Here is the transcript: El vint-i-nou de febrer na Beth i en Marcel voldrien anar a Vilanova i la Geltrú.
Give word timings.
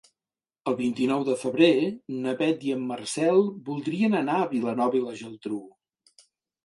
El 0.69 0.75
vint-i-nou 0.79 1.25
de 1.27 1.35
febrer 1.41 1.67
na 2.23 2.33
Beth 2.41 2.65
i 2.69 2.73
en 2.77 2.81
Marcel 2.93 3.39
voldrien 3.71 4.17
anar 4.25 4.39
a 4.39 4.49
Vilanova 4.55 5.01
i 5.03 5.07
la 5.07 5.15
Geltrú. 5.21 5.61